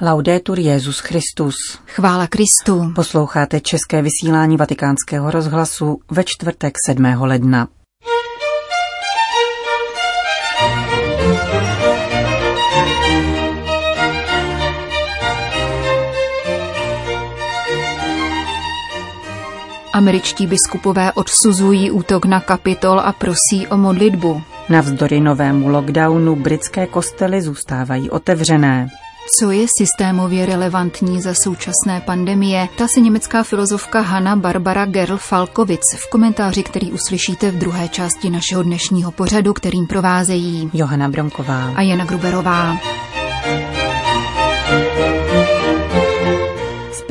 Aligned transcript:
Laudetur 0.00 0.58
Jezus 0.58 0.98
Christus. 0.98 1.54
Chvála 1.86 2.26
Kristu. 2.26 2.92
Posloucháte 2.94 3.60
české 3.60 4.02
vysílání 4.02 4.56
Vatikánského 4.56 5.30
rozhlasu 5.30 5.98
ve 6.10 6.24
čtvrtek 6.24 6.74
7. 6.86 7.04
ledna. 7.20 7.68
Američtí 19.92 20.46
biskupové 20.46 21.12
odsuzují 21.12 21.90
útok 21.90 22.24
na 22.24 22.40
kapitol 22.40 23.00
a 23.00 23.12
prosí 23.12 23.66
o 23.70 23.76
modlitbu. 23.76 24.42
Navzdory 24.68 25.20
novému 25.20 25.68
lockdownu 25.68 26.36
britské 26.36 26.86
kostely 26.86 27.42
zůstávají 27.42 28.10
otevřené. 28.10 28.88
Co 29.26 29.50
je 29.50 29.66
systémově 29.78 30.46
relevantní 30.46 31.20
za 31.20 31.34
současné 31.34 32.00
pandemie, 32.06 32.68
ta 32.78 32.88
se 32.88 33.00
německá 33.00 33.42
filozofka 33.42 34.00
Hanna 34.00 34.36
Barbara 34.36 34.86
Gerl 34.86 35.16
Falkovic 35.16 35.82
v 35.96 36.10
komentáři, 36.10 36.62
který 36.62 36.92
uslyšíte 36.92 37.50
v 37.50 37.58
druhé 37.58 37.88
části 37.88 38.30
našeho 38.30 38.62
dnešního 38.62 39.10
pořadu, 39.10 39.52
kterým 39.52 39.86
provázejí 39.86 40.70
Johana 40.72 41.08
Bronková 41.08 41.72
a 41.74 41.82
Jana 41.82 42.04
Gruberová. 42.04 42.76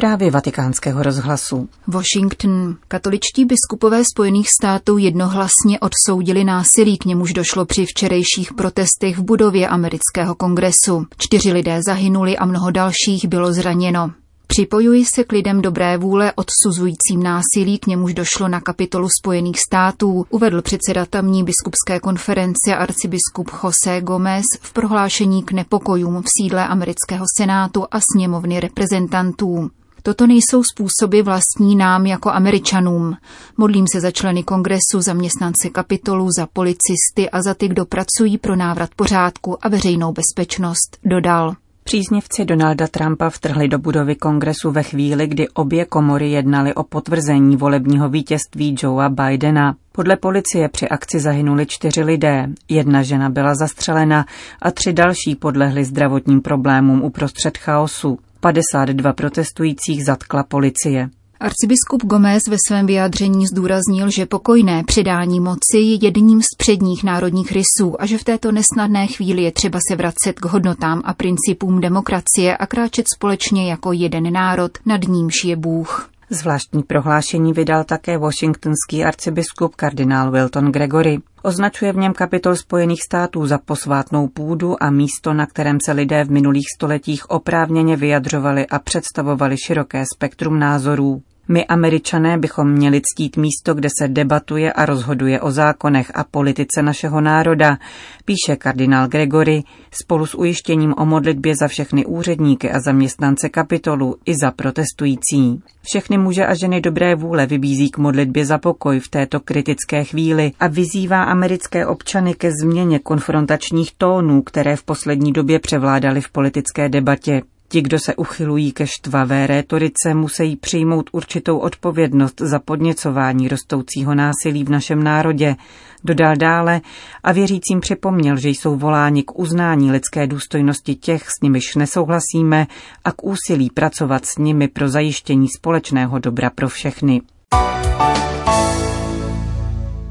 Zprávy 0.03 0.29
vatikánského 0.29 1.03
rozhlasu. 1.03 1.69
Washington. 1.87 2.75
Katoličtí 2.87 3.45
biskupové 3.45 4.03
Spojených 4.13 4.47
států 4.59 4.97
jednohlasně 4.97 5.79
odsoudili 5.79 6.43
násilí, 6.43 6.97
k 6.97 7.05
němuž 7.05 7.33
došlo 7.33 7.65
při 7.65 7.85
včerejších 7.85 8.53
protestech 8.53 9.17
v 9.17 9.23
budově 9.23 9.67
amerického 9.67 10.35
kongresu. 10.35 11.05
Čtyři 11.17 11.51
lidé 11.51 11.79
zahynuli 11.87 12.37
a 12.37 12.45
mnoho 12.45 12.71
dalších 12.71 13.27
bylo 13.27 13.53
zraněno. 13.53 14.11
Připojuji 14.47 15.05
se 15.15 15.23
k 15.23 15.31
lidem 15.31 15.61
dobré 15.61 15.97
vůle 15.97 16.33
odsuzujícím 16.35 17.23
násilí, 17.23 17.79
k 17.79 17.87
němuž 17.87 18.13
došlo 18.13 18.47
na 18.47 18.61
kapitolu 18.61 19.07
Spojených 19.21 19.59
států, 19.59 20.25
uvedl 20.29 20.61
předseda 20.61 21.05
tamní 21.05 21.43
biskupské 21.43 21.99
konference 21.99 22.75
arcibiskup 22.77 23.51
José 23.63 24.01
Gomez 24.01 24.45
v 24.61 24.73
prohlášení 24.73 25.43
k 25.43 25.51
nepokojům 25.51 26.21
v 26.21 26.27
sídle 26.41 26.67
amerického 26.67 27.25
senátu 27.37 27.85
a 27.91 27.99
sněmovny 28.13 28.59
reprezentantů. 28.59 29.71
Toto 30.05 30.27
nejsou 30.27 30.63
způsoby 30.63 31.21
vlastní 31.21 31.75
nám 31.75 32.05
jako 32.05 32.29
američanům. 32.29 33.17
Modlím 33.57 33.85
se 33.93 34.01
za 34.01 34.11
členy 34.11 34.43
kongresu, 34.43 35.01
zaměstnance 35.01 35.69
kapitolu, 35.69 36.29
za 36.37 36.47
policisty 36.53 37.29
a 37.31 37.41
za 37.41 37.53
ty, 37.53 37.67
kdo 37.67 37.85
pracují 37.85 38.37
pro 38.37 38.55
návrat 38.55 38.89
pořádku 38.95 39.65
a 39.65 39.69
veřejnou 39.69 40.13
bezpečnost, 40.13 40.97
dodal. 41.05 41.55
Příznivci 41.83 42.45
Donalda 42.45 42.87
Trumpa 42.87 43.29
vtrhli 43.29 43.67
do 43.67 43.77
budovy 43.77 44.15
kongresu 44.15 44.71
ve 44.71 44.83
chvíli, 44.83 45.27
kdy 45.27 45.49
obě 45.49 45.85
komory 45.85 46.31
jednaly 46.31 46.73
o 46.75 46.83
potvrzení 46.83 47.55
volebního 47.55 48.09
vítězství 48.09 48.75
Joea 48.83 49.09
Bidena. 49.09 49.75
Podle 49.91 50.15
policie 50.17 50.69
při 50.69 50.89
akci 50.89 51.19
zahynuli 51.19 51.65
čtyři 51.65 52.03
lidé, 52.03 52.47
jedna 52.69 53.03
žena 53.03 53.29
byla 53.29 53.55
zastřelena 53.55 54.25
a 54.61 54.71
tři 54.71 54.93
další 54.93 55.35
podlehli 55.39 55.85
zdravotním 55.85 56.41
problémům 56.41 57.01
uprostřed 57.01 57.57
chaosu. 57.57 58.19
52 58.43 59.13
protestujících 59.13 60.05
zatkla 60.05 60.43
policie. 60.43 61.09
Arcibiskup 61.39 62.03
Gomez 62.03 62.47
ve 62.47 62.57
svém 62.67 62.85
vyjádření 62.85 63.47
zdůraznil, 63.47 64.09
že 64.09 64.25
pokojné 64.25 64.83
předání 64.83 65.39
moci 65.39 65.77
je 65.77 65.97
jedním 66.01 66.41
z 66.41 66.57
předních 66.57 67.03
národních 67.03 67.51
rysů 67.51 67.95
a 67.99 68.05
že 68.05 68.17
v 68.17 68.23
této 68.23 68.51
nesnadné 68.51 69.07
chvíli 69.07 69.43
je 69.43 69.51
třeba 69.51 69.79
se 69.89 69.95
vracet 69.95 70.39
k 70.39 70.45
hodnotám 70.45 71.01
a 71.05 71.13
principům 71.13 71.81
demokracie 71.81 72.57
a 72.57 72.65
kráčet 72.65 73.05
společně 73.15 73.69
jako 73.69 73.91
jeden 73.91 74.33
národ, 74.33 74.71
nad 74.85 75.07
nímž 75.07 75.43
je 75.45 75.55
Bůh. 75.55 76.09
Zvláštní 76.29 76.83
prohlášení 76.83 77.53
vydal 77.53 77.83
také 77.83 78.17
washingtonský 78.17 79.03
arcibiskup 79.03 79.75
kardinál 79.75 80.31
Wilton 80.31 80.71
Gregory. 80.71 81.19
Označuje 81.45 81.93
v 81.93 81.97
něm 81.97 82.13
kapitol 82.13 82.55
Spojených 82.55 83.03
států 83.03 83.47
za 83.47 83.57
posvátnou 83.57 84.27
půdu 84.27 84.83
a 84.83 84.89
místo, 84.89 85.33
na 85.33 85.45
kterém 85.45 85.77
se 85.85 85.91
lidé 85.91 86.23
v 86.23 86.31
minulých 86.31 86.65
stoletích 86.75 87.29
oprávněně 87.29 87.95
vyjadřovali 87.95 88.67
a 88.67 88.79
představovali 88.79 89.57
široké 89.57 90.03
spektrum 90.13 90.59
názorů. 90.59 91.21
My, 91.53 91.65
američané, 91.65 92.37
bychom 92.37 92.71
měli 92.71 93.01
ctít 93.01 93.37
místo, 93.37 93.73
kde 93.73 93.89
se 93.99 94.07
debatuje 94.07 94.73
a 94.73 94.85
rozhoduje 94.85 95.41
o 95.41 95.51
zákonech 95.51 96.11
a 96.15 96.23
politice 96.23 96.81
našeho 96.81 97.21
národa, 97.21 97.77
píše 98.25 98.55
kardinál 98.57 99.07
Gregory 99.07 99.63
spolu 99.91 100.25
s 100.25 100.35
ujištěním 100.35 100.93
o 100.97 101.05
modlitbě 101.05 101.55
za 101.61 101.67
všechny 101.67 102.05
úředníky 102.05 102.71
a 102.71 102.79
zaměstnance 102.79 103.49
kapitolu 103.49 104.15
i 104.25 104.33
za 104.41 104.51
protestující. 104.51 105.61
Všechny 105.81 106.17
muže 106.17 106.45
a 106.45 106.53
ženy 106.55 106.81
dobré 106.81 107.15
vůle 107.15 107.45
vybízí 107.45 107.89
k 107.89 107.97
modlitbě 107.97 108.45
za 108.45 108.57
pokoj 108.57 108.99
v 108.99 109.07
této 109.07 109.39
kritické 109.39 110.03
chvíli 110.03 110.51
a 110.59 110.67
vyzývá 110.67 111.23
americké 111.23 111.85
občany 111.85 112.33
ke 112.33 112.51
změně 112.51 112.99
konfrontačních 112.99 113.91
tónů, 113.97 114.41
které 114.41 114.75
v 114.75 114.83
poslední 114.83 115.33
době 115.33 115.59
převládaly 115.59 116.21
v 116.21 116.29
politické 116.29 116.89
debatě. 116.89 117.41
Ti, 117.73 117.81
kdo 117.81 117.99
se 117.99 118.15
uchylují 118.15 118.71
ke 118.71 118.87
štvavé 118.87 119.47
rétorice, 119.47 120.13
musí 120.13 120.55
přijmout 120.55 121.09
určitou 121.11 121.57
odpovědnost 121.57 122.41
za 122.41 122.59
podněcování 122.59 123.47
rostoucího 123.47 124.15
násilí 124.15 124.63
v 124.63 124.69
našem 124.69 125.03
národě. 125.03 125.55
Dodal 126.03 126.35
dále 126.35 126.81
a 127.23 127.31
věřícím 127.31 127.79
připomněl, 127.79 128.37
že 128.37 128.49
jsou 128.49 128.75
voláni 128.75 129.23
k 129.23 129.39
uznání 129.39 129.91
lidské 129.91 130.27
důstojnosti 130.27 130.95
těch, 130.95 131.29
s 131.29 131.41
nimiž 131.43 131.75
nesouhlasíme 131.75 132.67
a 133.05 133.11
k 133.11 133.23
úsilí 133.23 133.69
pracovat 133.69 134.25
s 134.25 134.37
nimi 134.37 134.67
pro 134.67 134.89
zajištění 134.89 135.47
společného 135.57 136.19
dobra 136.19 136.49
pro 136.49 136.69
všechny. 136.69 137.21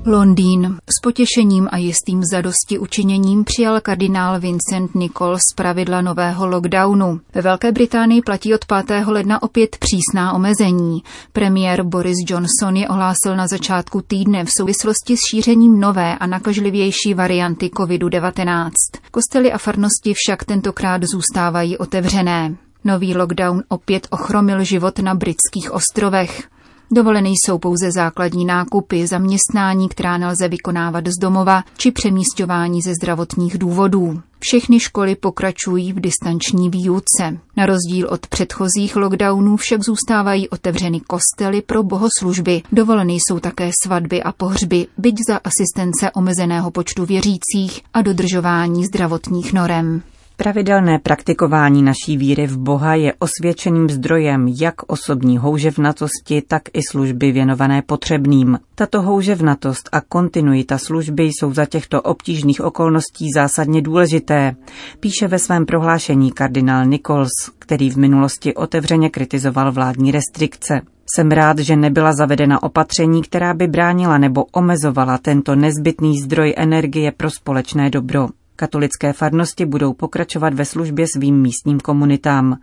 Londýn. 0.07 0.77
S 0.99 1.01
potěšením 1.03 1.69
a 1.71 1.77
jistým 1.77 2.23
zadosti 2.33 2.79
učiněním 2.79 3.45
přijal 3.45 3.81
kardinál 3.81 4.41
Vincent 4.41 4.95
Nichols 4.95 5.41
z 5.53 5.55
pravidla 5.55 6.01
nového 6.01 6.47
lockdownu. 6.47 7.21
Ve 7.35 7.43
Velké 7.43 7.73
Británii 7.73 8.23
platí 8.23 8.55
od 8.55 8.65
5. 8.87 9.07
ledna 9.07 9.43
opět 9.43 9.77
přísná 9.77 10.33
omezení. 10.33 11.03
Premiér 11.33 11.83
Boris 11.83 12.17
Johnson 12.29 12.77
je 12.77 12.89
ohlásil 12.89 13.37
na 13.37 13.47
začátku 13.47 14.03
týdne 14.07 14.45
v 14.45 14.51
souvislosti 14.57 15.17
s 15.17 15.21
šířením 15.31 15.81
nové 15.81 16.19
a 16.19 16.27
nakažlivější 16.27 17.15
varianty 17.15 17.71
COVID-19. 17.77 18.71
Kostely 19.11 19.53
a 19.53 19.59
farnosti 19.59 20.15
však 20.17 20.45
tentokrát 20.45 21.03
zůstávají 21.03 21.79
otevřené. 21.79 22.57
Nový 22.85 23.17
lockdown 23.17 23.63
opět 23.69 24.07
ochromil 24.11 24.65
život 24.65 24.99
na 24.99 25.15
britských 25.15 25.73
ostrovech. 25.73 26.49
Dovolené 26.95 27.29
jsou 27.29 27.59
pouze 27.59 27.93
základní 27.93 28.45
nákupy, 28.45 29.07
zaměstnání, 29.07 29.89
která 29.89 30.19
nelze 30.19 30.49
vykonávat 30.49 31.07
z 31.07 31.19
domova, 31.21 31.65
či 31.77 31.91
přemístování 31.91 32.83
ze 32.83 32.95
zdravotních 32.95 33.59
důvodů. 33.59 34.21
Všechny 34.39 34.81
školy 34.81 35.17
pokračují 35.17 35.93
v 35.93 36.01
distanční 36.01 36.71
výuce. 36.71 37.39
Na 37.57 37.67
rozdíl 37.67 38.09
od 38.11 38.27
předchozích 38.27 38.97
lockdownů 38.97 39.57
však 39.57 39.85
zůstávají 39.85 40.49
otevřeny 40.49 41.01
kostely 41.01 41.63
pro 41.63 41.83
bohoslužby. 41.83 42.63
Dovolené 42.73 43.13
jsou 43.13 43.39
také 43.39 43.71
svatby 43.85 44.23
a 44.23 44.33
pohřby, 44.33 44.87
byť 44.99 45.17
za 45.29 45.41
asistence 45.45 46.11
omezeného 46.11 46.71
počtu 46.71 47.07
věřících 47.07 47.83
a 47.95 48.03
dodržování 48.03 48.85
zdravotních 48.85 49.53
norem. 49.53 50.03
Pravidelné 50.43 50.99
praktikování 50.99 51.83
naší 51.83 52.17
víry 52.17 52.47
v 52.47 52.59
Boha 52.59 52.95
je 52.95 53.15
osvědčeným 53.19 53.91
zdrojem 53.91 54.49
jak 54.61 54.75
osobní 54.87 55.39
houževnatosti, 55.39 56.43
tak 56.49 56.63
i 56.73 56.81
služby 56.91 57.33
věnované 57.33 57.83
potřebným. 57.83 58.59
Tato 58.75 59.03
houževnatost 59.03 59.89
a 59.93 60.01
kontinuita 60.01 60.79
služby 60.79 61.23
jsou 61.23 61.55
za 61.55 61.67
těchto 61.67 62.03
obtížných 62.03 62.61
okolností 62.61 63.27
zásadně 63.35 63.83
důležité, 63.83 64.57
píše 65.01 65.29
ve 65.29 65.39
svém 65.39 65.67
prohlášení 65.67 66.33
kardinál 66.33 66.87
Nichols, 66.87 67.31
který 67.59 67.91
v 67.91 67.97
minulosti 67.97 68.55
otevřeně 68.55 69.11
kritizoval 69.11 69.73
vládní 69.73 70.11
restrikce. 70.11 70.81
Jsem 71.15 71.31
rád, 71.31 71.59
že 71.59 71.77
nebyla 71.77 72.13
zavedena 72.13 72.63
opatření, 72.63 73.23
která 73.23 73.55
by 73.55 73.67
bránila 73.67 74.19
nebo 74.19 74.45
omezovala 74.45 75.19
tento 75.19 75.57
nezbytný 75.57 76.21
zdroj 76.21 76.55
energie 76.57 77.13
pro 77.13 77.31
společné 77.31 77.91
dobro. 77.91 78.29
Katolické 78.63 79.13
farnosti 79.13 79.67
budou 79.67 79.93
pokračovat 79.93 80.55
ve 80.55 80.65
službě 80.65 81.07
svým 81.17 81.41
místním 81.41 81.81
komunitám, 81.81 82.59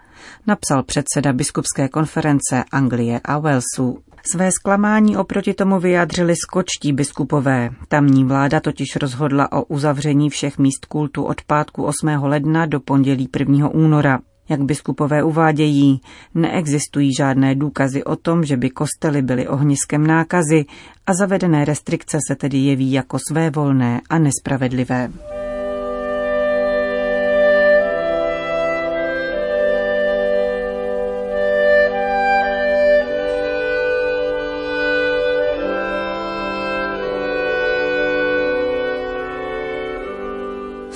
napsal 0.47 0.83
předseda 0.83 1.33
biskupské 1.33 1.89
konference 1.89 2.63
Anglie 2.71 3.19
a 3.23 3.39
Walesu. 3.39 3.97
Své 4.31 4.51
zklamání 4.51 5.17
oproti 5.17 5.53
tomu 5.53 5.79
vyjádřili 5.79 6.35
skočtí 6.35 6.93
biskupové. 6.93 7.69
Tamní 7.87 8.23
vláda 8.25 8.59
totiž 8.59 8.95
rozhodla 8.95 9.51
o 9.51 9.63
uzavření 9.63 10.29
všech 10.29 10.57
míst 10.57 10.85
kultu 10.85 11.23
od 11.23 11.41
pátku 11.41 11.83
8. 11.83 12.07
ledna 12.07 12.65
do 12.65 12.79
pondělí 12.79 13.29
1. 13.39 13.69
února. 13.69 14.19
Jak 14.49 14.61
biskupové 14.61 15.23
uvádějí, 15.23 16.01
neexistují 16.35 17.15
žádné 17.17 17.55
důkazy 17.55 18.03
o 18.03 18.15
tom, 18.15 18.43
že 18.43 18.57
by 18.57 18.69
kostely 18.69 19.21
byly 19.21 19.47
ohniskem 19.47 20.07
nákazy 20.07 20.65
a 21.07 21.13
zavedené 21.13 21.65
restrikce 21.65 22.17
se 22.27 22.35
tedy 22.35 22.57
jeví 22.57 22.91
jako 22.91 23.17
svévolné 23.29 24.01
a 24.09 24.19
nespravedlivé. 24.19 25.11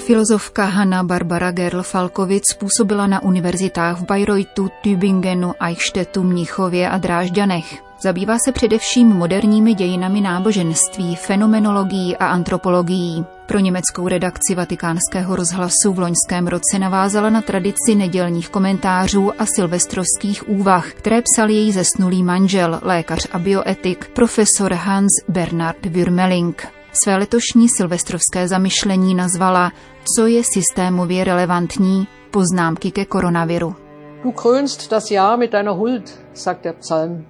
Filozofka 0.04 0.66
Hanna 0.66 1.04
Barbara 1.04 1.52
Gerl 1.52 1.84
Falkovic 1.84 2.44
působila 2.58 3.08
na 3.08 3.24
univerzitách 3.24 4.02
v 4.02 4.06
Bayreuthu, 4.06 4.70
Tübingenu, 4.82 5.54
Eichstättu, 5.60 6.24
Mnichově 6.24 6.90
a 6.90 6.98
Drážďanech. 6.98 7.84
Zabývá 8.02 8.38
se 8.46 8.52
především 8.52 9.08
moderními 9.08 9.74
dějinami 9.74 10.22
náboženství, 10.22 11.16
fenomenologií 11.16 12.18
a 12.18 12.28
antropologií. 12.28 13.26
Pro 13.46 13.60
německou 13.60 14.08
redakci 14.08 14.56
vatikánského 14.56 15.36
rozhlasu 15.36 15.94
v 15.94 16.00
loňském 16.00 16.48
roce 16.48 16.80
navázala 16.80 17.30
na 17.30 17.42
tradici 17.42 17.96
nedělních 17.96 18.50
komentářů 18.50 19.42
a 19.42 19.46
silvestrovských 19.46 20.50
úvah, 20.50 20.92
které 20.92 21.22
psal 21.22 21.50
její 21.50 21.72
zesnulý 21.72 22.24
manžel, 22.24 22.80
lékař 22.82 23.28
a 23.32 23.40
bioetik, 23.40 24.10
profesor 24.14 24.74
Hans 24.74 25.12
Bernard 25.28 25.86
Würmeling. 25.86 26.83
Své 26.96 27.16
letošní 27.18 27.70
silvestrovské 27.70 28.48
zamyšlení 28.48 29.16
nazvala 29.16 29.72
Co 30.16 30.28
je 30.28 30.44
systémově 30.44 31.24
relevantní? 31.24 32.08
Poznámky 32.32 32.92
ke 32.92 33.06
koronaviru. 33.06 33.76
Du 34.24 34.32
krönst 34.32 34.90
das 34.90 35.12
Jahr 35.12 35.38
mit 35.38 35.52
deiner 35.52 35.74
Huld, 35.74 36.20
sagt 36.34 36.64
der 36.64 36.74
Psalm. 36.74 37.26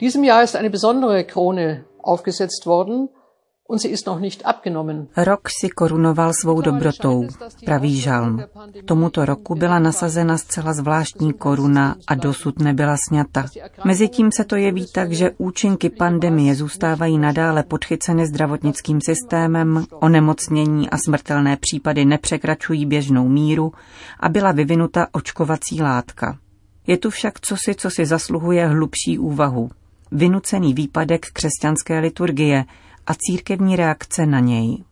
Diesem 0.00 0.24
Jahr 0.24 0.42
ist 0.42 0.56
eine 0.56 0.70
besondere 0.70 1.24
Krone 1.24 1.84
aufgesetzt 2.02 2.66
worden, 2.66 3.08
Rok 5.16 5.48
si 5.60 5.68
korunoval 5.68 6.32
svou 6.40 6.60
dobrotou, 6.60 7.26
praví 7.64 8.00
žalm. 8.00 8.42
Tomuto 8.84 9.24
roku 9.24 9.54
byla 9.54 9.78
nasazena 9.78 10.38
zcela 10.38 10.72
zvláštní 10.72 11.32
koruna 11.32 11.96
a 12.06 12.14
dosud 12.14 12.58
nebyla 12.58 12.96
sňata. 13.08 13.46
Mezitím 13.84 14.30
se 14.32 14.44
to 14.44 14.56
jeví 14.56 14.86
tak, 14.92 15.12
že 15.12 15.30
účinky 15.38 15.90
pandemie 15.90 16.54
zůstávají 16.54 17.18
nadále 17.18 17.62
podchyceny 17.62 18.26
zdravotnickým 18.26 19.00
systémem, 19.00 19.84
onemocnění 19.92 20.90
a 20.90 20.96
smrtelné 21.04 21.56
případy 21.56 22.04
nepřekračují 22.04 22.86
běžnou 22.86 23.28
míru 23.28 23.72
a 24.20 24.28
byla 24.28 24.52
vyvinuta 24.52 25.06
očkovací 25.12 25.82
látka. 25.82 26.38
Je 26.86 26.96
tu 26.96 27.10
však 27.10 27.40
cosi, 27.40 27.74
co 27.74 27.90
si 27.90 28.06
zasluhuje 28.06 28.66
hlubší 28.66 29.18
úvahu. 29.18 29.70
Vynucený 30.12 30.74
výpadek 30.74 31.26
křesťanské 31.32 31.98
liturgie– 31.98 32.64
a 33.06 33.12
církevní 33.14 33.76
reakce 33.76 34.26
na 34.26 34.40
něj. 34.40 34.84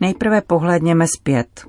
Nejprve 0.00 0.40
pohlédněme 0.40 1.06
zpět. 1.18 1.64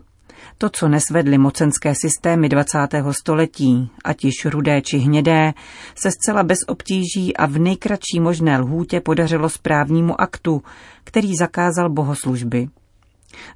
To, 0.57 0.69
co 0.69 0.87
nesvedly 0.87 1.37
mocenské 1.37 1.93
systémy 2.01 2.49
20. 2.49 2.77
století, 3.11 3.89
ať 4.03 4.23
již 4.23 4.45
rudé 4.45 4.81
či 4.81 4.97
hnědé, 4.97 5.53
se 5.95 6.11
zcela 6.11 6.43
bez 6.43 6.57
obtíží 6.67 7.37
a 7.37 7.45
v 7.45 7.59
nejkratší 7.59 8.19
možné 8.19 8.57
lhůtě 8.57 9.01
podařilo 9.01 9.49
správnímu 9.49 10.21
aktu, 10.21 10.63
který 11.03 11.35
zakázal 11.39 11.89
bohoslužby. 11.89 12.67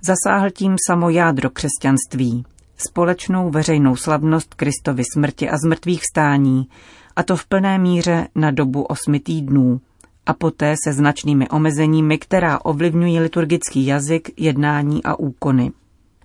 Zasáhl 0.02 0.50
tím 0.50 0.76
samo 0.88 1.10
jádro 1.10 1.50
křesťanství, 1.50 2.46
společnou 2.78 3.50
veřejnou 3.50 3.96
slavnost 3.96 4.54
Kristovy 4.54 5.04
smrti 5.14 5.50
a 5.50 5.58
zmrtvých 5.58 6.02
stání, 6.12 6.68
a 7.16 7.24
to 7.24 7.36
v 7.36 7.46
plné 7.46 7.78
míře 7.78 8.28
na 8.36 8.52
dobu 8.52 8.84
osmi 8.84 9.20
týdnů, 9.20 9.82
a 10.28 10.34
poté 10.34 10.76
se 10.84 10.94
značnými 10.94 11.50
omezeními, 11.50 12.18
která 12.18 12.60
ovlivňují 12.66 13.20
liturgický 13.20 13.86
jazyk, 13.86 14.30
jednání 14.38 15.04
a 15.04 15.20
úkony. 15.20 15.72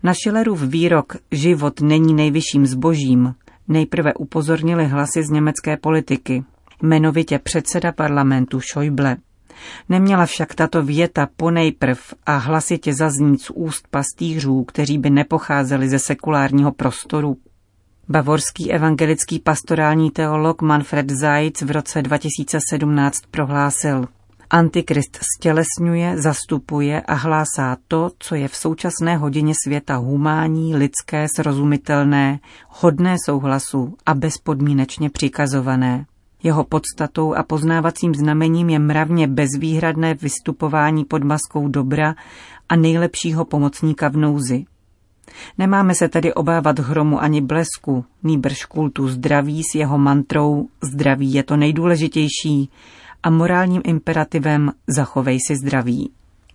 Na 0.03 0.15
Schillerův 0.15 0.63
výrok 0.63 1.17
Život 1.33 1.81
není 1.81 2.15
nejvyšším 2.15 2.67
zbožím 2.67 3.35
nejprve 3.69 4.15
upozornili 4.15 4.87
hlasy 4.87 5.23
z 5.23 5.31
německé 5.31 5.77
politiky, 5.77 6.45
jmenovitě 6.83 7.39
předseda 7.39 7.93
parlamentu 7.93 8.61
Schäuble. 8.61 9.17
Neměla 9.89 10.27
však 10.27 10.55
tato 10.55 10.83
věta 10.83 11.29
ponejprv 11.37 12.15
a 12.27 12.37
hlasitě 12.37 12.95
zaznít 12.95 13.43
z 13.43 13.51
úst 13.51 13.89
pastýřů, 13.91 14.65
kteří 14.65 14.99
by 14.99 15.11
nepocházeli 15.11 15.89
ze 15.89 15.99
sekulárního 15.99 16.73
prostoru, 16.73 17.37
Bavorský 18.09 18.73
evangelický 18.73 19.39
pastorální 19.39 20.11
teolog 20.11 20.63
Manfred 20.63 21.11
Zaitz 21.11 21.63
v 21.63 21.71
roce 21.71 22.03
2017 22.03 23.21
prohlásil, 23.31 24.07
Antikrist 24.53 25.19
stělesňuje, 25.37 26.23
zastupuje 26.23 27.01
a 27.01 27.15
hlásá 27.15 27.77
to, 27.89 28.11
co 28.19 28.35
je 28.35 28.49
v 28.49 28.57
současné 28.57 29.17
hodině 29.17 29.55
světa 29.65 29.97
humání, 29.97 30.77
lidské, 30.77 31.27
srozumitelné, 31.37 32.41
hodné 32.69 33.17
souhlasu 33.27 33.95
a 34.07 34.15
bezpodmínečně 34.15 35.11
přikazované. 35.11 36.07
Jeho 36.43 36.65
podstatou 36.65 37.35
a 37.35 37.43
poznávacím 37.43 38.15
znamením 38.15 38.71
je 38.71 38.79
mravně 38.79 39.27
bezvýhradné 39.27 40.15
vystupování 40.15 41.05
pod 41.05 41.25
maskou 41.25 41.69
dobra 41.69 42.15
a 42.69 42.77
nejlepšího 42.77 43.45
pomocníka 43.45 44.09
v 44.09 44.17
nouzi. 44.17 44.65
Nemáme 45.59 45.95
se 45.95 46.09
tedy 46.09 46.35
obávat 46.35 46.79
hromu 46.79 47.23
ani 47.23 47.41
blesku, 47.41 48.05
nýbrž 48.23 48.65
kultu 48.65 49.09
zdraví 49.09 49.63
s 49.63 49.75
jeho 49.75 49.99
mantrou 49.99 50.69
zdraví 50.83 51.35
je 51.35 51.43
to 51.43 51.57
nejdůležitější 51.57 52.71
a 53.23 53.31
morálním 53.31 53.83
imperativem 53.85 54.73
zachovej 54.97 55.39
si 55.47 55.57
zdraví. 55.57 56.11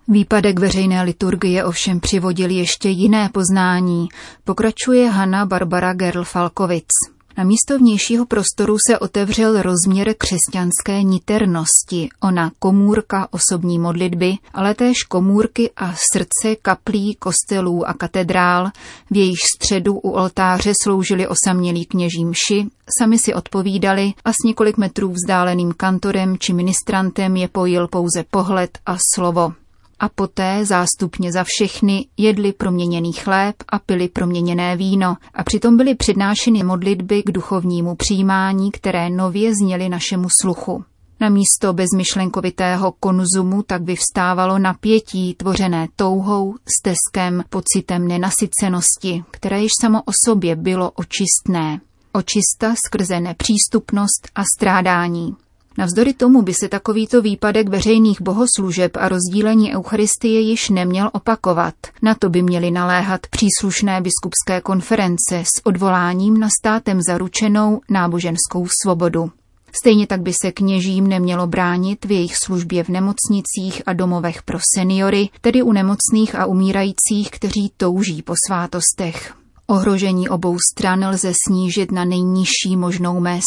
Výpadek 0.07 0.59
veřejné 0.59 1.03
liturgie 1.03 1.65
ovšem 1.65 1.99
přivodil 1.99 2.49
ještě 2.49 2.89
jiné 2.89 3.29
poznání, 3.33 4.07
pokračuje 4.43 5.09
Hanna 5.09 5.45
Barbara 5.45 5.93
Gerl-Falkovic. 5.93 7.16
Na 7.37 7.43
místo 7.43 7.77
vnějšího 7.77 8.25
prostoru 8.25 8.77
se 8.87 8.99
otevřel 8.99 9.61
rozměr 9.61 10.15
křesťanské 10.17 11.03
niternosti, 11.03 12.09
ona 12.21 12.51
komůrka 12.59 13.27
osobní 13.31 13.79
modlitby, 13.79 14.33
ale 14.53 14.73
též 14.73 15.03
komůrky 15.03 15.71
a 15.75 15.93
srdce 16.13 16.55
kaplí, 16.61 17.15
kostelů 17.15 17.87
a 17.87 17.93
katedrál, 17.93 18.71
v 19.11 19.17
jejich 19.17 19.39
středu 19.55 19.93
u 19.93 20.09
oltáře 20.09 20.73
sloužili 20.83 21.27
osamělí 21.27 21.85
kněží 21.85 22.25
mši, 22.25 22.67
sami 22.99 23.19
si 23.19 23.33
odpovídali 23.33 24.13
a 24.25 24.31
s 24.31 24.45
několik 24.45 24.77
metrů 24.77 25.13
vzdáleným 25.13 25.73
kantorem 25.77 26.37
či 26.37 26.53
ministrantem 26.53 27.35
je 27.35 27.47
pojil 27.47 27.87
pouze 27.87 28.23
pohled 28.31 28.77
a 28.85 28.97
slovo 29.15 29.53
a 29.99 30.09
poté 30.09 30.65
zástupně 30.65 31.31
za 31.31 31.43
všechny 31.47 32.07
jedli 32.17 32.53
proměněný 32.53 33.13
chléb 33.13 33.55
a 33.69 33.79
pili 33.79 34.09
proměněné 34.09 34.77
víno 34.77 35.17
a 35.33 35.43
přitom 35.43 35.77
byly 35.77 35.95
přednášeny 35.95 36.63
modlitby 36.63 37.23
k 37.23 37.31
duchovnímu 37.31 37.95
přijímání, 37.95 38.71
které 38.71 39.09
nově 39.09 39.55
zněly 39.55 39.89
našemu 39.89 40.27
sluchu. 40.41 40.83
Na 41.19 41.29
místo 41.29 41.73
bezmyšlenkovitého 41.73 42.91
konzumu 42.91 43.63
tak 43.63 43.81
vyvstávalo 43.81 44.59
napětí 44.59 45.33
tvořené 45.33 45.87
touhou, 45.95 46.55
steskem, 46.79 47.43
pocitem 47.49 48.07
nenasycenosti, 48.07 49.23
které 49.31 49.61
již 49.61 49.71
samo 49.81 50.01
o 50.01 50.11
sobě 50.25 50.55
bylo 50.55 50.91
očistné. 50.91 51.81
Očista 52.13 52.75
skrze 52.85 53.19
nepřístupnost 53.19 54.29
a 54.35 54.43
strádání. 54.57 55.35
Navzdory 55.77 56.13
tomu 56.13 56.41
by 56.41 56.53
se 56.53 56.69
takovýto 56.69 57.21
výpadek 57.21 57.69
veřejných 57.69 58.21
bohoslužeb 58.21 58.97
a 58.97 59.09
rozdílení 59.09 59.75
Eucharistie 59.75 60.39
již 60.39 60.69
neměl 60.69 61.09
opakovat. 61.13 61.73
Na 62.01 62.15
to 62.15 62.29
by 62.29 62.41
měly 62.41 62.71
naléhat 62.71 63.27
příslušné 63.27 64.01
biskupské 64.01 64.61
konference 64.61 65.43
s 65.43 65.65
odvoláním 65.65 66.39
na 66.39 66.47
státem 66.61 67.01
zaručenou 67.01 67.81
náboženskou 67.89 68.67
svobodu. 68.83 69.31
Stejně 69.71 70.07
tak 70.07 70.21
by 70.21 70.33
se 70.33 70.51
kněžím 70.51 71.07
nemělo 71.07 71.47
bránit 71.47 72.05
v 72.05 72.11
jejich 72.11 72.37
službě 72.37 72.83
v 72.83 72.89
nemocnicích 72.89 73.81
a 73.85 73.93
domovech 73.93 74.43
pro 74.43 74.59
seniory, 74.77 75.29
tedy 75.41 75.61
u 75.61 75.71
nemocných 75.71 76.35
a 76.35 76.45
umírajících, 76.45 77.31
kteří 77.31 77.71
touží 77.77 78.21
po 78.21 78.33
svátostech. 78.47 79.33
Ohrožení 79.67 80.29
obou 80.29 80.57
stran 80.73 81.07
lze 81.07 81.33
snížit 81.47 81.91
na 81.91 82.05
nejnižší 82.05 82.77
možnou 82.77 83.19
mez 83.19 83.43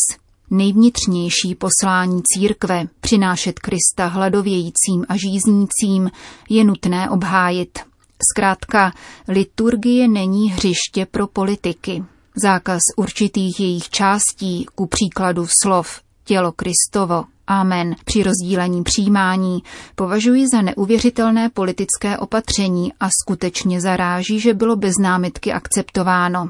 nejvnitřnější 0.50 1.54
poslání 1.58 2.22
církve, 2.24 2.86
přinášet 3.00 3.58
Krista 3.58 4.06
hladovějícím 4.06 5.04
a 5.08 5.16
žíznícím, 5.16 6.10
je 6.48 6.64
nutné 6.64 7.10
obhájit. 7.10 7.78
Zkrátka, 8.32 8.92
liturgie 9.28 10.08
není 10.08 10.50
hřiště 10.50 11.06
pro 11.10 11.26
politiky. 11.26 12.04
Zákaz 12.42 12.80
určitých 12.96 13.60
jejich 13.60 13.90
částí, 13.90 14.66
ku 14.74 14.86
příkladu 14.86 15.46
slov 15.62 16.00
tělo 16.24 16.52
Kristovo, 16.52 17.24
Amen, 17.46 17.96
při 18.04 18.22
rozdílení 18.22 18.82
přijímání, 18.82 19.62
považuji 19.94 20.46
za 20.52 20.62
neuvěřitelné 20.62 21.48
politické 21.48 22.18
opatření 22.18 22.92
a 23.00 23.08
skutečně 23.22 23.80
zaráží, 23.80 24.40
že 24.40 24.54
bylo 24.54 24.76
bez 24.76 24.94
námitky 25.00 25.52
akceptováno. 25.52 26.48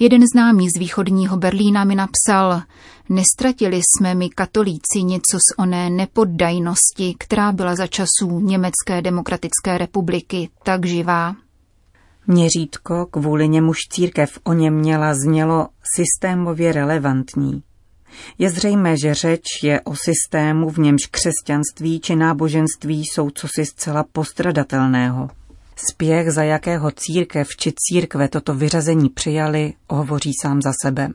Jeden 0.00 0.22
známý 0.34 0.70
z 0.70 0.78
východního 0.78 1.36
Berlína 1.36 1.84
mi 1.84 1.94
napsal, 1.94 2.62
nestratili 3.08 3.80
jsme 3.82 4.14
my 4.14 4.28
katolíci 4.28 5.02
něco 5.02 5.38
z 5.38 5.58
oné 5.58 5.90
nepoddajnosti, 5.90 7.14
která 7.18 7.52
byla 7.52 7.76
za 7.76 7.86
časů 7.86 8.40
Německé 8.40 9.02
demokratické 9.02 9.78
republiky 9.78 10.48
tak 10.62 10.86
živá. 10.86 11.34
Měřítko, 12.26 13.06
kvůli 13.10 13.48
němuž 13.48 13.78
církev 13.90 14.38
o 14.44 14.52
něm 14.52 14.74
měla, 14.74 15.14
znělo 15.14 15.68
systémově 15.96 16.72
relevantní. 16.72 17.62
Je 18.38 18.50
zřejmé, 18.50 18.96
že 18.98 19.14
řeč 19.14 19.42
je 19.62 19.80
o 19.80 19.94
systému, 19.96 20.70
v 20.70 20.78
němž 20.78 21.00
křesťanství 21.10 22.00
či 22.00 22.16
náboženství 22.16 23.02
jsou 23.04 23.30
cosi 23.30 23.66
zcela 23.66 24.04
postradatelného. 24.12 25.30
Spěch, 25.76 26.30
za 26.30 26.42
jakého 26.42 26.90
církev 26.90 27.48
či 27.60 27.72
církve 27.76 28.28
toto 28.28 28.54
vyřazení 28.54 29.08
přijali, 29.08 29.74
hovoří 29.90 30.32
sám 30.42 30.62
za 30.62 30.72
sebe. 30.82 31.08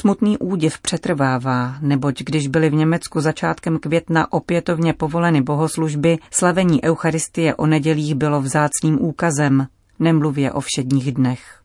Smutný 0.00 0.38
údiv 0.38 0.80
přetrvává, 0.80 1.76
neboť 1.80 2.22
když 2.22 2.48
byly 2.48 2.70
v 2.70 2.74
Německu 2.74 3.20
začátkem 3.20 3.78
května 3.78 4.32
opětovně 4.32 4.92
povoleny 4.92 5.42
bohoslužby, 5.42 6.18
slavení 6.30 6.84
Eucharistie 6.84 7.54
o 7.54 7.66
nedělích 7.66 8.14
bylo 8.14 8.40
vzácným 8.40 9.02
úkazem, 9.02 9.66
nemluvě 9.98 10.52
o 10.52 10.60
všedních 10.60 11.12
dnech. 11.12 11.60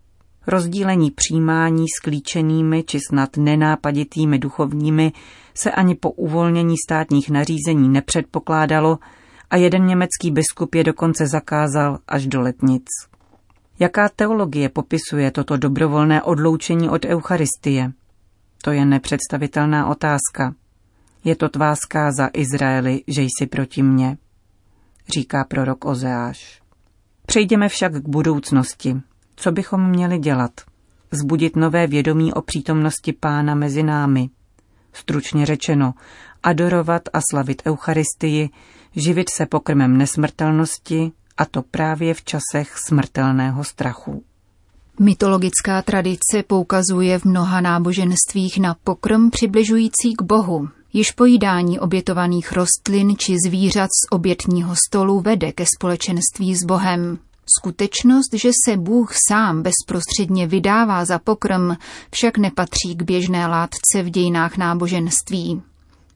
Rozdílení 0.48 1.12
přijímání 1.12 1.86
s 1.98 2.00
klíčenými 2.00 2.84
či 2.84 3.00
snad 3.10 3.38
nenápaditými 3.38 4.40
duchovními 4.40 5.12
se 5.54 5.72
ani 5.72 5.96
po 5.96 6.12
uvolnění 6.12 6.76
státních 6.88 7.30
nařízení 7.30 7.90
nepředpokládalo 7.90 9.00
a 9.50 9.58
jeden 9.58 9.86
německý 9.86 10.32
biskup 10.32 10.76
je 10.76 10.84
dokonce 10.84 11.28
zakázal 11.28 12.00
až 12.08 12.28
do 12.28 12.42
letnic. 12.42 12.86
Jaká 13.80 14.10
teologie 14.10 14.70
popisuje 14.70 15.32
toto 15.32 15.58
dobrovolné 15.58 16.22
odloučení 16.22 16.90
od 16.90 17.06
Eucharistie? 17.06 17.92
To 18.64 18.72
je 18.72 18.86
nepředstavitelná 18.86 19.88
otázka. 19.88 20.56
Je 21.24 21.36
to 21.36 21.50
tvá 21.50 21.76
zkáza 21.76 22.30
Izraeli, 22.34 23.04
že 23.08 23.22
jsi 23.22 23.48
proti 23.48 23.84
mně, 23.84 24.18
říká 25.14 25.44
prorok 25.44 25.86
Ozeáš. 25.86 26.62
Přejdeme 27.26 27.70
však 27.70 27.94
k 27.94 28.08
budoucnosti. 28.10 28.96
Co 29.36 29.52
bychom 29.52 29.90
měli 29.90 30.18
dělat? 30.18 30.52
Zbudit 31.12 31.56
nové 31.56 31.88
vědomí 31.88 32.34
o 32.34 32.42
přítomnosti 32.42 33.14
pána 33.14 33.56
mezi 33.56 33.84
námi. 33.84 34.30
Stručně 34.94 35.46
řečeno, 35.46 35.94
adorovat 36.44 37.02
a 37.14 37.20
slavit 37.32 37.62
Eucharistii, 37.66 38.50
živit 38.96 39.30
se 39.30 39.46
pokrmem 39.46 39.98
nesmrtelnosti, 39.98 41.12
a 41.38 41.46
to 41.46 41.62
právě 41.72 42.14
v 42.14 42.24
časech 42.24 42.78
smrtelného 42.78 43.64
strachu. 43.64 44.24
Mytologická 45.00 45.82
tradice 45.82 46.44
poukazuje 46.48 47.20
v 47.20 47.26
mnoha 47.26 47.62
náboženstvích 47.62 48.60
na 48.60 48.76
pokrm 48.84 49.30
přibližující 49.30 50.14
k 50.18 50.22
Bohu. 50.22 50.70
Již 50.94 51.12
pojídání 51.12 51.80
obětovaných 51.80 52.52
rostlin 52.52 53.16
či 53.18 53.36
zvířat 53.48 53.90
z 53.90 54.12
obětního 54.12 54.76
stolu 54.88 55.20
vede 55.20 55.52
ke 55.52 55.66
společenství 55.76 56.56
s 56.56 56.64
Bohem. 56.64 57.18
Skutečnost, 57.60 58.34
že 58.34 58.52
se 58.66 58.78
Bůh 58.78 59.14
sám 59.30 59.64
bezprostředně 59.64 60.48
vydává 60.48 61.06
za 61.06 61.20
pokrm, 61.20 61.72
však 62.12 62.38
nepatří 62.38 62.96
k 62.96 63.04
běžné 63.04 63.48
látce 63.48 64.04
v 64.04 64.10
dějinách 64.10 64.58
náboženství. 64.58 65.62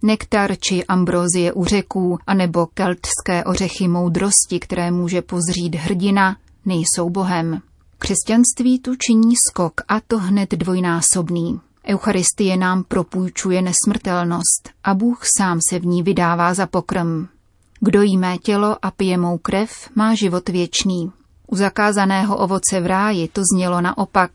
Nektar 0.06 0.56
či 0.60 0.86
ambrozie 0.86 1.54
u 1.54 1.66
řeků, 1.66 2.18
anebo 2.28 2.66
keltské 2.74 3.44
ořechy 3.46 3.88
moudrosti, 3.88 4.60
které 4.60 4.92
může 4.92 5.22
pozřít 5.22 5.76
hrdina, 5.76 6.38
nejsou 6.66 7.10
Bohem. 7.10 7.62
Křesťanství 7.98 8.80
tu 8.80 8.96
činí 8.96 9.34
skok 9.50 9.74
a 9.88 10.00
to 10.08 10.20
hned 10.20 10.52
dvojnásobný. 10.52 11.60
Eucharistie 11.88 12.58
nám 12.58 12.84
propůjčuje 12.84 13.62
nesmrtelnost 13.62 14.70
a 14.84 14.94
Bůh 14.94 15.22
sám 15.38 15.60
se 15.70 15.80
v 15.80 15.86
ní 15.86 16.04
vydává 16.04 16.54
za 16.54 16.68
pokrm. 16.68 17.28
Kdo 17.80 18.02
jí 18.02 18.18
mé 18.18 18.38
tělo 18.38 18.78
a 18.82 18.92
pije 18.92 19.18
mou 19.18 19.38
krev, 19.38 19.72
má 19.96 20.16
život 20.16 20.50
věčný. 20.50 21.12
U 21.48 21.56
zakázaného 21.56 22.38
ovoce 22.38 22.80
v 22.80 22.86
ráji 22.86 23.28
to 23.28 23.42
znělo 23.54 23.82
naopak. 23.82 24.32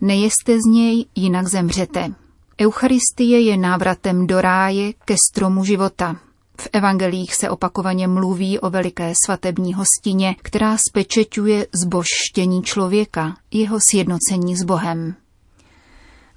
Nejeste 0.00 0.58
z 0.60 0.64
něj, 0.70 1.06
jinak 1.14 1.48
zemřete. 1.48 2.14
Eucharistie 2.60 3.40
je 3.40 3.56
návratem 3.56 4.26
do 4.26 4.40
ráje 4.40 4.92
ke 5.04 5.16
stromu 5.30 5.64
života. 5.64 6.16
V 6.60 6.68
evangelích 6.72 7.34
se 7.34 7.50
opakovaně 7.50 8.08
mluví 8.08 8.58
o 8.58 8.70
veliké 8.70 9.12
svatební 9.26 9.74
hostině, 9.74 10.36
která 10.42 10.76
spečeťuje 10.90 11.66
zbožštění 11.84 12.62
člověka, 12.62 13.36
jeho 13.50 13.78
sjednocení 13.90 14.56
s 14.56 14.62
Bohem. 14.62 15.14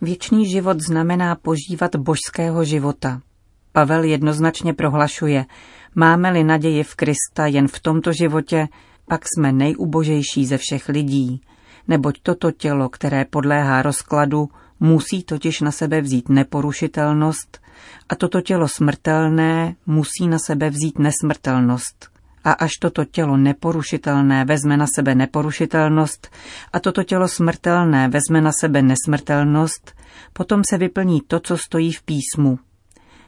Věčný 0.02 0.50
život 0.50 0.82
znamená 0.82 1.36
požívat 1.36 1.96
božského 1.96 2.64
života. 2.64 3.22
Pavel 3.72 4.04
jednoznačně 4.04 4.74
prohlašuje, 4.74 5.46
máme-li 5.96 6.44
naději 6.44 6.84
v 6.84 6.96
Krista 6.96 7.46
jen 7.46 7.68
v 7.68 7.80
tomto 7.80 8.14
životě, 8.14 8.68
pak 9.08 9.26
jsme 9.28 9.52
nejubožejší 9.52 10.46
ze 10.46 10.58
všech 10.58 10.90
lidí, 10.90 11.42
neboť 11.88 12.20
toto 12.24 12.52
tělo, 12.52 12.90
které 12.90 13.26
podléhá 13.26 13.82
rozkladu, 13.82 14.50
musí 14.80 15.24
totiž 15.24 15.62
na 15.62 15.72
sebe 15.72 16.02
vzít 16.02 16.30
neporušitelnost 16.30 17.62
a 18.10 18.16
toto 18.16 18.42
tělo 18.42 18.68
smrtelné 18.68 19.76
musí 19.86 20.28
na 20.28 20.40
sebe 20.40 20.70
vzít 20.70 21.00
nesmrtelnost. 21.00 22.10
A 22.44 22.52
až 22.52 22.72
toto 22.82 23.06
tělo 23.06 23.38
neporušitelné 23.38 24.46
vezme 24.46 24.78
na 24.78 24.86
sebe 24.96 25.16
neporušitelnost 25.16 26.30
a 26.74 26.80
toto 26.80 27.04
tělo 27.04 27.28
smrtelné 27.28 28.08
vezme 28.08 28.42
na 28.42 28.52
sebe 28.60 28.82
nesmrtelnost, 28.82 29.94
potom 30.34 30.62
se 30.70 30.78
vyplní 30.78 31.22
to, 31.28 31.40
co 31.40 31.58
stojí 31.58 31.92
v 31.92 32.04
písmu. 32.04 32.60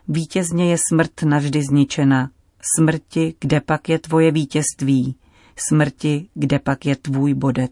Vítězně 0.08 0.72
je 0.72 0.78
smrt 0.90 1.24
navždy 1.24 1.64
zničena. 1.64 2.30
Smrti, 2.78 3.36
kde 3.40 3.62
pak 3.62 3.90
je 3.90 4.00
tvoje 4.00 4.32
vítězství? 4.32 5.16
Smrti, 5.70 6.30
kde 6.34 6.60
pak 6.60 6.86
je 6.86 6.96
tvůj 6.96 7.34
bodec? 7.34 7.72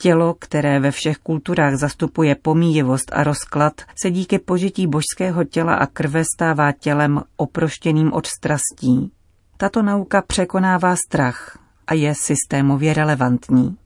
Tělo, 0.00 0.34
které 0.34 0.80
ve 0.80 0.90
všech 0.90 1.18
kulturách 1.18 1.74
zastupuje 1.74 2.34
pomíjivost 2.34 3.10
a 3.12 3.24
rozklad, 3.24 3.72
se 4.02 4.10
díky 4.10 4.38
požití 4.38 4.86
božského 4.86 5.44
těla 5.44 5.74
a 5.74 5.86
krve 5.86 6.24
stává 6.34 6.72
tělem 6.72 7.22
oproštěným 7.36 8.12
od 8.12 8.26
strastí. 8.26 9.12
Tato 9.56 9.82
nauka 9.82 10.22
překonává 10.22 10.96
strach 10.96 11.58
a 11.86 11.94
je 11.94 12.14
systémově 12.14 12.94
relevantní. 12.94 13.76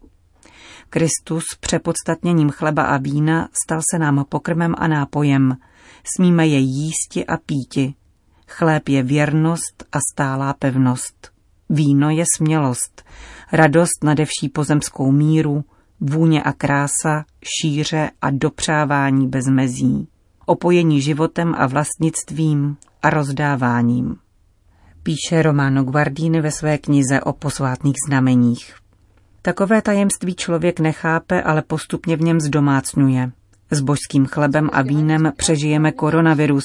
Kristus 0.90 1.44
přepodstatněním 1.60 2.50
chleba 2.50 2.82
a 2.82 2.96
vína 2.96 3.48
stal 3.64 3.80
se 3.92 3.98
nám 3.98 4.24
pokrmem 4.28 4.74
a 4.78 4.88
nápojem. 4.88 5.56
Smíme 6.16 6.46
je 6.46 6.58
jísti 6.58 7.26
a 7.26 7.36
píti. 7.36 7.94
Chléb 8.48 8.88
je 8.88 9.02
věrnost 9.02 9.84
a 9.92 9.98
stálá 10.12 10.52
pevnost. 10.52 11.32
Víno 11.70 12.10
je 12.10 12.24
smělost, 12.36 13.04
radost 13.52 14.04
nadevší 14.04 14.48
pozemskou 14.48 15.12
míru, 15.12 15.64
vůně 16.02 16.42
a 16.42 16.52
krása, 16.52 17.24
šíře 17.60 18.10
a 18.22 18.30
dopřávání 18.30 19.28
bez 19.28 19.46
mezí, 19.46 20.08
opojení 20.46 21.00
životem 21.00 21.54
a 21.58 21.66
vlastnictvím 21.66 22.76
a 23.02 23.10
rozdáváním. 23.10 24.16
Píše 25.02 25.42
Romano 25.42 25.84
Guardini 25.84 26.40
ve 26.40 26.50
své 26.50 26.78
knize 26.78 27.20
o 27.20 27.32
posvátných 27.32 27.96
znameních. 28.08 28.74
Takové 29.42 29.82
tajemství 29.82 30.34
člověk 30.34 30.80
nechápe, 30.80 31.42
ale 31.42 31.62
postupně 31.62 32.16
v 32.16 32.20
něm 32.20 32.40
zdomácňuje. 32.40 33.30
S 33.70 33.80
božským 33.80 34.26
chlebem 34.26 34.70
a 34.72 34.82
vínem 34.82 35.32
přežijeme 35.36 35.92
koronavirus, 35.92 36.64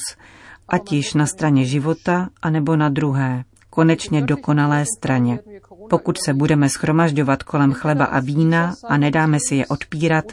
ať 0.68 0.92
již 0.92 1.14
na 1.14 1.26
straně 1.26 1.64
života, 1.64 2.28
anebo 2.42 2.76
na 2.76 2.88
druhé, 2.88 3.44
konečně 3.70 4.22
dokonalé 4.22 4.84
straně. 4.98 5.38
Pokud 5.88 6.16
se 6.24 6.34
budeme 6.34 6.68
schromažďovat 6.68 7.42
kolem 7.42 7.72
chleba 7.72 8.04
a 8.04 8.20
vína 8.20 8.74
a 8.84 8.96
nedáme 8.96 9.38
si 9.48 9.56
je 9.56 9.66
odpírat, 9.66 10.24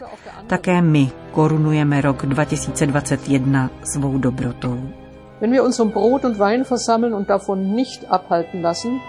také 0.47 0.81
my 0.81 1.11
korunujeme 1.31 2.01
rok 2.01 2.25
2021 2.25 3.69
svou 3.83 4.17
dobrotou. 4.17 4.79
Wenn 5.41 5.51
wir 5.51 5.63
uns 5.63 5.79
um 5.79 5.91
Brot 5.91 6.25
und 6.25 6.39
Wein 6.39 6.63
versammeln 6.63 7.13
und 7.13 7.29
davon 7.29 7.75
nicht 7.75 8.05
abhalten 8.09 8.61
lassen, 8.61 9.01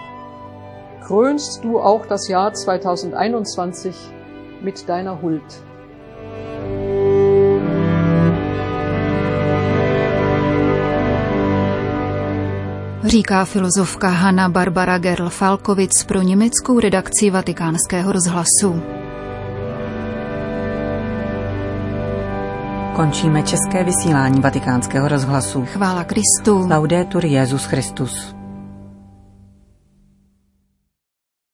krönst 1.07 1.63
du 1.63 1.79
auch 1.79 2.05
das 2.05 2.27
Jahr 2.27 2.53
2021 2.53 3.95
mit 4.61 4.89
deiner 4.89 5.21
Huld. 5.21 5.66
Říká 13.07 13.45
filozofka 13.45 14.09
Hanna 14.09 14.49
Barbara 14.49 14.99
Gerl-Falkovic 14.99 16.05
pro 16.07 16.21
německou 16.21 16.79
redakci 16.79 17.29
vatikánského 17.29 18.11
rozhlasu. 18.11 18.81
Končíme 22.95 23.43
české 23.43 23.83
vysílání 23.83 24.41
vatikánského 24.41 25.07
rozhlasu. 25.07 25.65
Chvála 25.65 26.03
Kristu. 26.03 26.67
Laudetur 26.69 27.25
Jezus 27.25 27.65
Christus. 27.65 28.36